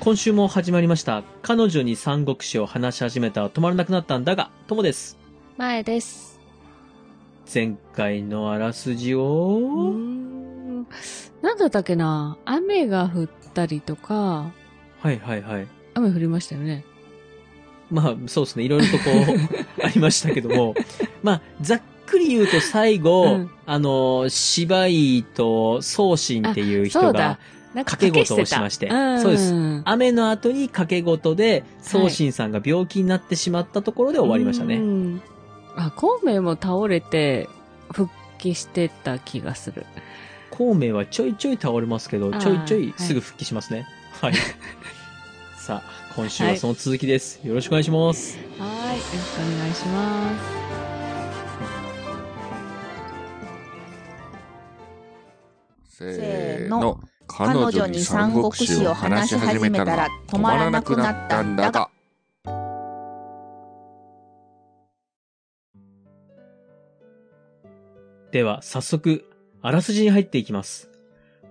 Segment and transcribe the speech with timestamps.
[0.00, 1.24] 今週も始まりました。
[1.42, 5.18] 彼女に三国志を話し始めたら止まらなくなったんだが、ともです。
[5.56, 6.38] 前です。
[7.52, 9.58] 前回のあらすじを、
[9.90, 10.86] ん。
[11.42, 14.52] なんだったっけな雨が降ったりとか、
[15.00, 15.66] はいはいはい。
[15.94, 16.84] 雨降りましたよね。
[17.90, 18.62] まあ、そうですね。
[18.62, 20.74] いろいろとこう、 ありましたけども。
[21.24, 27.40] まあ、ざっくり言うと最後、うんあの、芝居と宗信っていう人が
[27.84, 34.76] 掛け事をてしましてんそうです雨の後に掛け事で、宗はい信さんが病気になってしまったところで終わりましたね。
[34.76, 35.22] うん
[35.78, 37.48] あ、孔明も倒れて
[37.92, 39.86] 復帰してた気がする。
[40.50, 43.86] 孔明はちょいちょい倒れますけど、ちょいちょいすぐ復帰しますね。
[44.20, 44.34] はい。
[45.56, 47.40] さあ、今週はその続きです。
[47.44, 48.38] よろしくお願いします。
[48.58, 48.68] はい。
[48.68, 50.68] よろしくお願いします。
[55.98, 57.00] せーの。
[57.38, 61.88] 彼女に三国志を話し始めたら止まらなくなったんだが。
[68.32, 69.24] では、早速、
[69.62, 70.90] あらすじに入っていきます。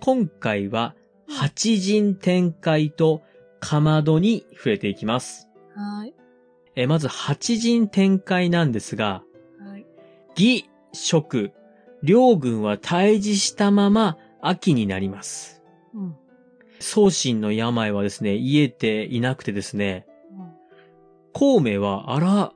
[0.00, 0.94] 今回は、
[1.28, 3.22] 八人展開と、
[3.58, 5.48] かまどに触れていきます。
[5.74, 6.14] はい。
[6.76, 9.24] え、まず、八人展開なんですが、
[9.58, 9.86] はい。
[10.36, 11.50] 義、職、
[12.04, 15.61] 両軍は退治したまま秋になります。
[15.94, 16.16] うん。
[16.80, 20.06] 宗信の病はですね、癒えていなくてですね、
[21.32, 22.52] 孔明は、あら、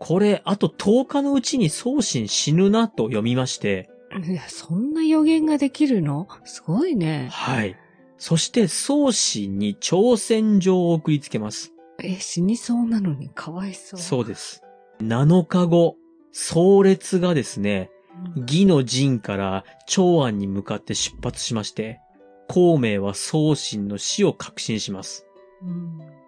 [0.00, 3.90] これ、あと10日のうちに宗信死ぬなと読みまして、
[4.24, 6.28] いや、そんな予言ができるの？
[6.44, 7.28] すごいね。
[7.30, 7.76] はい。
[8.16, 11.72] そして、宗信に挑戦状を送りつけます。
[12.02, 14.00] え、死にそうなのにかわいそう。
[14.00, 14.62] そうです。
[15.00, 15.96] 7日後、
[16.32, 17.90] 壮烈がですね、
[18.36, 18.42] うん。
[18.42, 22.00] 義の陣から長安に向かって出発しまして、
[22.48, 25.26] 孔明は宗信の死を確信します。
[25.62, 26.18] うん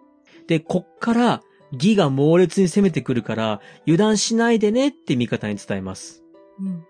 [0.50, 6.24] で、こっから、義が猛烈に攻めてくるから、油断しないでねって味方に伝えます。
[6.58, 6.84] うん。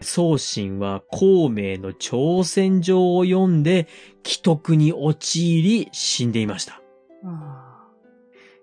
[0.00, 3.88] 宗信は孔明の挑戦状を読んで、
[4.26, 6.80] 既得に陥り死んでいました。
[7.24, 7.90] あ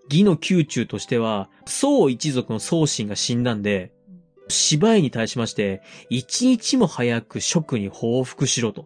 [0.10, 3.92] 義の宮中としては、宋一族の宗信が死んだんで、
[4.52, 8.86] 芝居に対しまして、一日も早く職に報復しろと。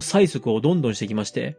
[0.00, 1.56] 催促をどんどんしてきまして、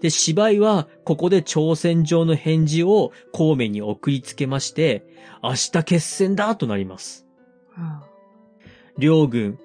[0.00, 5.06] で、芝居は、ここで挑戦状の返事を孔明に送りつけまして、
[5.42, 7.26] 明日決戦だとなります。
[7.76, 8.02] あ
[8.98, 9.58] 両軍、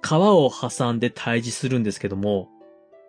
[0.00, 2.48] 川を挟んで対峙するんですけども、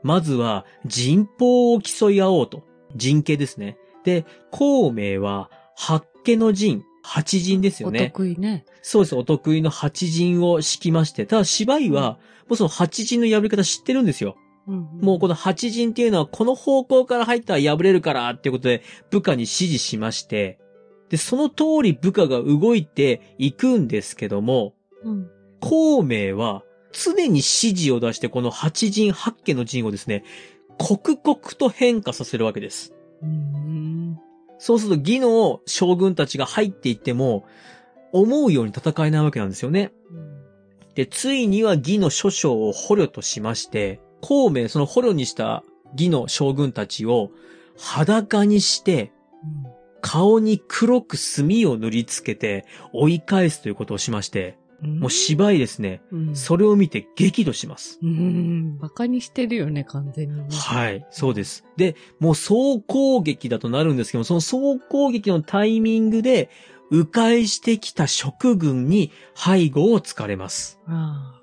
[0.03, 2.63] まずは人法を競い合おうと。
[2.95, 3.77] 陣形ですね。
[4.03, 8.07] で、孔明は八家の陣、八陣ですよおね。
[8.07, 8.65] 得意ね。
[8.81, 9.15] そうです。
[9.15, 14.35] お得意の八陣を敷きまして、ただ芝居は、もうその八陣の破り方知ってるんですよ。
[14.67, 20.59] うんもうこの八陣っていうのはこの方向から入ったら破れるからっていうことで部下に指示しまして、
[21.07, 25.29] で、その通り部下が動いていくんですけども、うん。
[25.61, 30.25] 孔明は常に指示を出してこの八陣八家の陣をですね、
[30.77, 32.93] 刻々と変化させるわけです。
[33.23, 34.06] うん。
[34.59, 37.45] そうすると義の将軍たちが入っていっても、
[38.11, 39.91] 思うように戦えないわけなんですよね。
[40.95, 45.63] で、ついには義の諸将を捕虜としまして、孔明その捕虜にした
[45.93, 47.31] 義の将軍たちを
[47.77, 49.11] 裸にして、
[50.01, 54.66] 顔に黒く墨を塗りつけて追い返すということをしまして、うん。
[54.81, 56.01] もう芝居ですね。
[56.11, 57.99] うん、それを見て激怒します。
[58.03, 58.77] うん。
[58.77, 60.47] バカにしてるよね、完全にね。
[60.51, 61.65] はい、そうです。
[61.77, 66.49] で、もう総攻撃だとなるんですけども、その総攻撃のタイミングで、
[66.89, 70.79] 迂回してきた職軍に背後を突かれます。
[70.87, 71.33] あ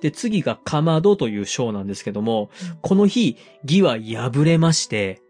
[0.00, 5.20] で、次がかまどという章なんですけども、うんこの日、義は敗れまして、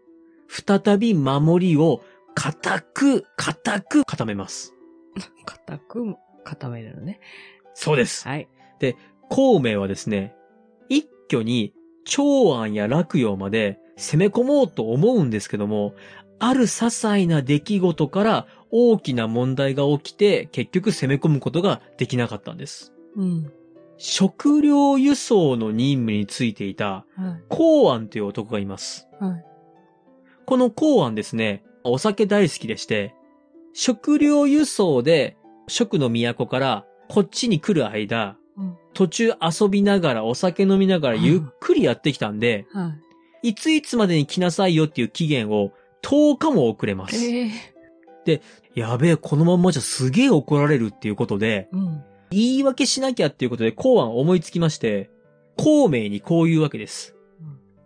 [0.47, 2.01] 再び守りを
[2.35, 4.73] 固く、固く固めます。
[5.17, 5.29] あ。
[5.45, 7.19] 固く固めるのね。
[7.73, 8.27] そうです。
[8.27, 8.47] はい。
[9.29, 10.35] 孔明はですね、
[10.89, 11.73] 一挙に
[12.03, 15.93] 長安や洛陽まで攻め込もうと思うんですけども、
[16.39, 22.93] ある些細な出来事から大きな問題が起きて、結局攻め込むことができなかったんです。
[23.15, 23.53] うん。
[23.97, 27.43] 食料輸送の任務についていた、はい。
[27.49, 29.07] 公安という男がいます。
[29.19, 29.45] はい。
[30.45, 33.13] この公安ですね、お酒大好きでして、
[33.73, 35.37] 食料輸送で
[35.71, 42.93] 食の都からこっちに来る間、うん途中遊びながらお酒飲みながらゆっくりやってきたんで、は
[43.41, 43.49] い。
[43.51, 45.71] いついつまでに来なさいよっていう期限を
[46.03, 47.15] 10日も遅れます。
[47.15, 47.49] え
[48.27, 48.41] え
[48.75, 52.03] やべえ、このまんまじゃすげえ怒られるっていうことで、うん。
[52.31, 55.09] 言い訳しなきゃっていうことで公安思いつきまして、
[55.57, 57.15] 孔明にこういうわけです。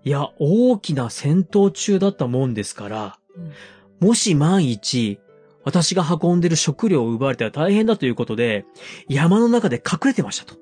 [0.04, 3.52] いや、大きな戦闘中だったもんですから、うん
[4.00, 5.20] もし万一、
[5.66, 8.66] 私が運んでる食料を奪われたら大変だということで、
[9.10, 10.56] 山の中で隠れてましたと。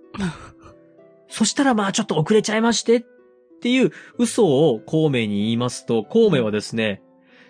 [1.28, 3.04] そしたらまあちょっと遅れちゃいましてっ
[3.62, 7.02] ていう嘘を孔明に言いますと、孔明はですね、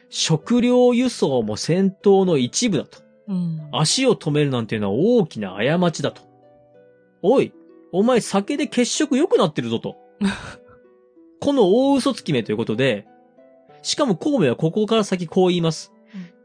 [0.09, 2.99] 食料輸送も戦闘の一部だと。
[3.27, 3.69] うん。
[3.71, 6.23] 足を止めるなんていうのは大きな過ちだと。
[7.21, 7.53] おい、
[7.91, 9.95] お前酒で血色良くなってるぞと。
[11.39, 13.05] この大嘘つきめということで、
[13.83, 15.92] しかも孔明はここから先こう言いますうん。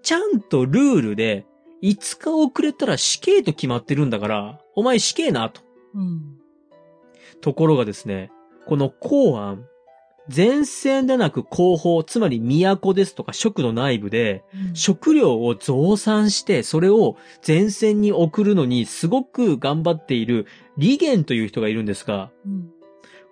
[0.08, 1.44] ちゃんとルールで、
[1.82, 5.60] 5日遅れたら死刑と決まってるんだから、お前死刑なと。
[5.92, 6.38] うん。
[7.42, 8.32] ところがですね、
[8.64, 9.66] この公安、
[10.34, 20.46] 前線でなく後方、つまり都ですとか職の内部で、食料を増産して、それを前線に送るのにすごく頑張っている
[20.78, 22.70] リゲンという人がいるんですが、うん。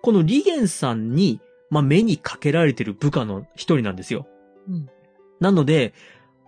[0.03, 1.41] このリゲンさんに、
[1.71, 4.27] まあ、目にかけられている部下の一人なんですよ。
[4.69, 4.89] うん。
[5.39, 5.95] なので、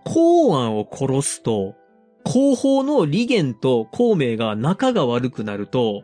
[0.04, 1.74] 公安を殺すと、
[2.24, 6.02] 後方のリゲンと孔明が仲が悪くなると、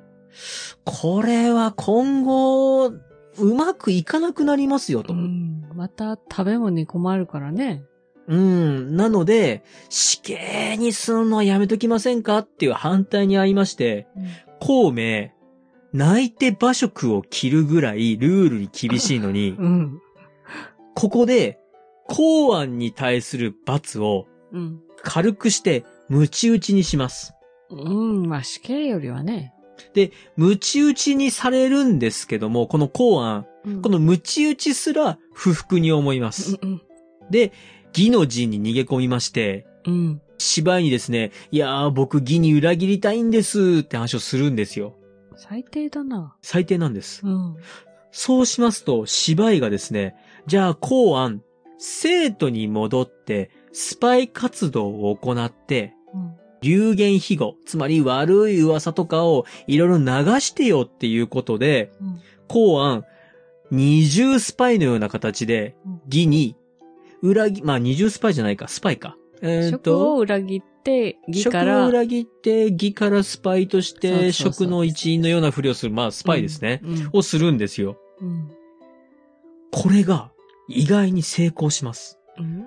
[0.85, 2.87] これは今後、
[3.39, 5.13] うまくいかなくなりますよと。
[5.13, 5.69] うん。
[5.75, 7.85] また食べ物に困るからね。
[8.29, 8.97] うん。
[8.97, 14.07] なので、死刑にするのはやめときませんかっていう反対にあいまして、
[14.61, 15.31] 孔明、
[15.93, 20.01] 泣いて馬食を切るぐらいルールに厳しいのに、うん。
[20.95, 21.61] ここで、
[22.09, 24.81] 公安に対する罰をうん。
[25.03, 27.35] 軽くして、ムチ打ちにします。
[27.71, 28.29] うん。
[28.29, 29.53] まあ死刑よりはね。
[30.37, 36.59] ムチ打ちにされるんですけども、この公安、うんこのムチ打ちすら不服に思います。
[36.63, 36.83] うん
[37.31, 37.53] で、
[37.89, 40.23] 義の陣に逃げ込みまして、うん。
[40.39, 44.95] 芝居にですね、いやー僕義に裏切りたいんですって話をするんですよ。
[45.35, 46.37] 最低だな。
[46.43, 47.27] 最低なんです。
[47.27, 47.57] うん。
[48.13, 50.15] そうしますと、芝居がですね、
[50.47, 51.43] じゃあ公安、
[51.79, 56.35] 生徒に戻って、スパイ活動を行って、うん。
[56.63, 60.05] 流言飛語、つまり悪い噂とかをいろいろ流
[60.41, 62.21] してよっていうことで、うん。
[62.49, 63.05] 公安、
[63.71, 66.57] 二重スパイのような形でうん、義に、
[67.23, 69.17] 裏切、まあ二重スパイじゃないか、スパイか。
[69.43, 76.81] えーっ職をと、裏切って、義職をから、裏切って、義からスパイとして、職の一員のようなふりをする、まあスパイですね。
[76.83, 77.11] うん。
[77.13, 77.99] をするんですよ。
[78.21, 78.51] うん。
[79.73, 80.31] これが、
[80.69, 82.19] 意外に成功します。
[82.39, 82.67] うん。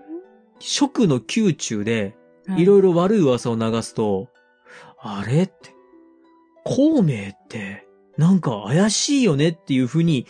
[0.59, 2.15] 職の宮中で、
[2.57, 4.29] いろいろ悪い噂を流すと、
[4.99, 5.75] あれって、
[6.63, 7.87] 孔明って、
[8.17, 10.27] なんか怪しいよねっていう風に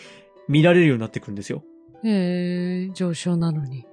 [0.48, 1.64] 見られるようになってくるんですよ。
[2.04, 3.86] へえ、上昇なのに。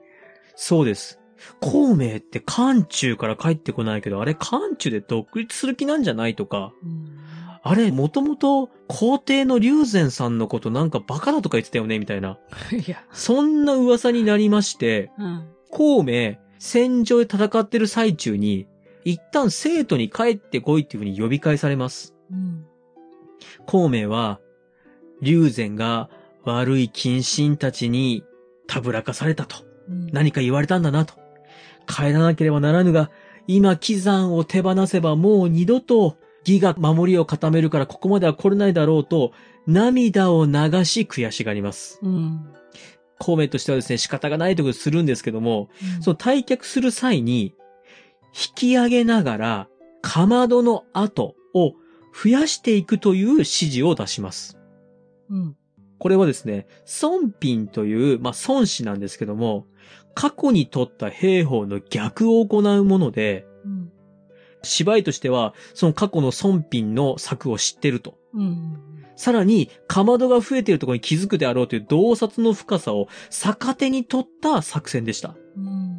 [0.55, 1.21] そうです。
[1.61, 7.19] 孔明って漢中から帰ってこないけど、あれ漢中で独立する気なんじゃないとか、うん。
[7.69, 12.39] あれもともと皇帝の龍禅さんのことなんかバカだとか言ってたよねみたいな。
[12.71, 13.05] いや。
[13.11, 15.49] そんな噂になりまして、うん。
[15.71, 18.69] 孔明、戦場で戦ってる最中に、
[19.05, 22.15] 一旦生徒に帰ってこいっていう風に呼び返されます。
[22.31, 22.65] うん。
[23.67, 24.39] 孔明は、
[25.21, 26.09] 龍禅が
[26.45, 28.23] 悪い近親たちに
[28.69, 29.57] たぶらかされたと。
[29.89, 31.15] うん何か言われたんだなと。
[31.89, 33.11] 帰らなければならぬが、
[33.49, 36.17] 今、喜山を手放せばもう二度と、
[36.47, 39.33] 義が守りを固めるからここまでは来れないだろうと、
[39.67, 40.53] 涙を流
[40.85, 41.99] し悔しがります。
[42.03, 42.47] うん。
[43.19, 45.69] 孔明としてはですね、仕方がないところするんですけども、
[46.01, 47.55] その退却する際に、
[48.35, 49.69] 引き上げながら、
[50.03, 51.73] かまどの跡を
[52.13, 54.59] 増やしていくという指示を出します。
[55.31, 55.57] うん。
[55.99, 56.67] これはですね、
[57.03, 59.67] 孫品という、まあ、孫子なんですけども、
[60.15, 63.56] 過去に取った兵法の逆を行うもので、うん。
[64.67, 68.19] 芝居としては、その過去の孫品の策を知ってると。
[68.35, 68.77] うん。
[69.17, 75.35] さらに、かまどが増えているところに気づくであろうという洞察の深さを逆手に取った作戦でした。
[75.57, 75.99] うん。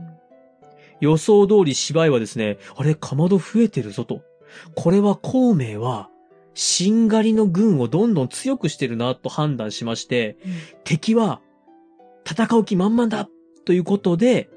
[0.99, 4.21] 予想通り芝居はですね、あれ、かまど増えてるぞと。
[4.75, 6.09] これは孔明は、
[6.53, 10.37] しんがりの軍をどんどん強くしてるなと判断しまして、
[10.83, 11.39] 敵は
[12.25, 13.29] 戦う気満々だ
[13.63, 14.49] ということで、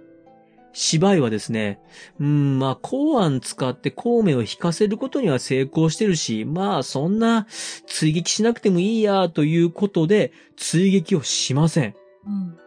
[0.72, 1.80] 芝居はですね、
[2.18, 7.46] うん、まあ、公安使って孔明を引かせることには成功してるし、まあ、そんな
[7.86, 11.94] 追撃しなくてもいいやということで、追撃をしません。
[12.26, 12.58] うん。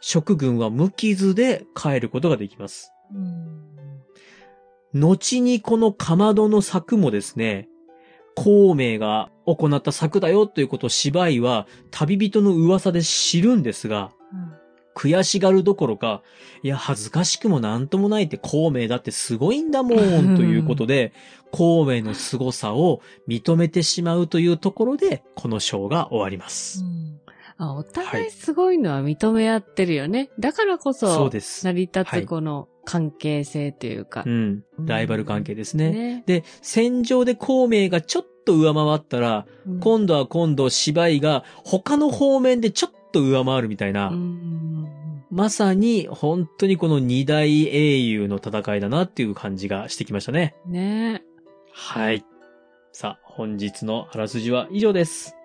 [0.00, 2.92] 蜀軍は無傷で帰ることができます。
[3.14, 5.00] うん。
[5.00, 7.68] 後にこのかまどの策もですね、
[8.34, 14.12] 孔明が行った策だよということを芝居は旅人の噂で知るんですが、
[14.98, 16.22] 悔しがるどころか、
[16.64, 21.12] いや、恥ずかしくもなんともないって孔明だってすごいんだもんということで、
[21.52, 26.82] 孔明の凄さを認めてしまうというところで、この章が終わります。
[26.82, 27.20] うん
[27.60, 30.30] あお互いすごいのは認め合ってるよね。
[30.38, 31.64] だからこそ、そうです。
[31.64, 34.30] 成り立はいつこの関係性というかう。
[34.30, 34.64] ん。
[34.78, 35.90] ライバル関係ですね。
[35.90, 36.22] ね。
[36.24, 44.68] で、戦場で孔明がちょっと上回ったら、うん今度は今度芝居が他の方面でちょっと上回るみたいな、うん
[45.30, 50.54] まさに本当にこの二大英雄の戦いだなっていう感じがしてきましたね。
[50.66, 51.22] ね
[51.70, 52.24] はい。
[52.92, 55.36] さあ、本日のあらすじは以上です。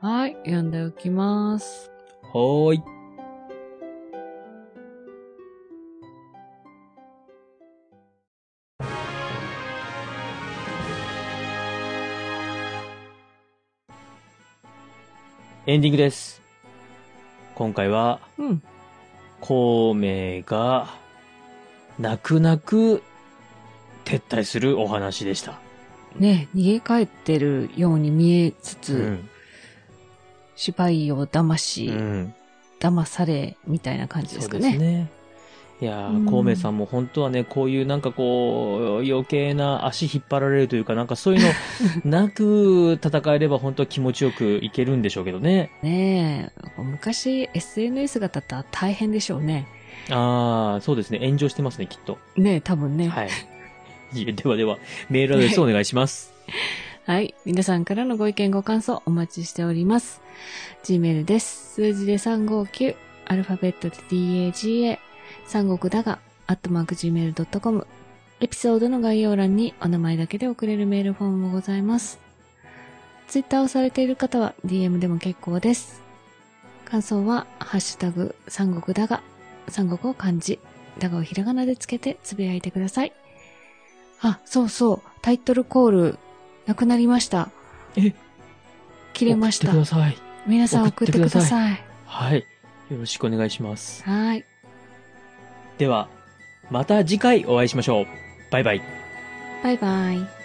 [0.00, 1.90] はい、読んでおきます。
[2.22, 2.82] はーい。
[15.66, 16.41] エンディングです。
[17.54, 18.62] 今回は、うん。
[19.40, 20.88] 孔明が、
[21.98, 23.02] 泣く泣く
[24.04, 25.58] 撤退するお話でした。
[26.16, 29.28] ね、逃げ帰ってるように見えつつ、うん。
[30.56, 32.34] 芝居を騙し、うん。
[32.80, 35.10] 騙され、みたいな感じですかそうですね。
[35.80, 35.86] ね。
[35.86, 41.48] いやうんー、孔明さんも本当はね、こういうなんかこう、余計な足引っ張られるというか、なんかそういうの
[42.22, 45.70] なく戦えれば本当は気持ちよくいけるんでしょうけどね。
[45.82, 49.66] ねえ、昔 SNS が立ったら大変でしょうね。
[50.10, 51.20] あー、そうですね。
[51.20, 52.18] 炎上してますね、きっと。
[52.36, 53.08] ねえ、多分ね。
[53.08, 53.28] はい。
[54.14, 56.32] い えではでは、メールアドレスお願いします。
[57.04, 57.34] はい。
[57.44, 60.20] 皆さんからのご意見ご感想お待ちしております。
[60.84, 61.74] Gmail です。
[61.74, 62.94] 数字で359、
[63.26, 64.98] アルファベットで DAGA、
[65.46, 67.86] 三国だが、アットマーク Gmail.com。
[68.40, 72.18] エピソードの概要欄にお名前だけで送れるメールフォームもございます。
[73.28, 76.02] Twitter をされている方は DM でも結構です。
[76.84, 79.22] 感想は、ハッシュタグ、三国だが、
[79.68, 80.58] 三国を漢字、
[80.98, 83.12] だがをひらがなでつけてつぶやいてください。
[84.20, 86.18] あ、そうそう、タイトルコール、
[86.66, 87.48] なくなりました。
[87.96, 88.12] え
[89.14, 89.78] 切れました送ってく。
[89.78, 90.16] ださい。
[90.46, 91.84] 皆さん送送っててくだささい。
[92.06, 92.44] はい。
[92.90, 94.02] よろしくお願いします。
[94.04, 94.44] はい。
[95.78, 96.08] では、
[96.70, 98.06] また次回お会いしましょう。
[98.50, 98.82] バイバイ。
[99.62, 100.41] バイバイ。